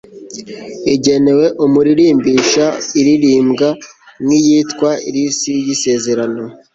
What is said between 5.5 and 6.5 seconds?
y'isezerano